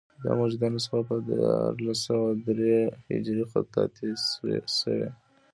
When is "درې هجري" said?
2.47-3.43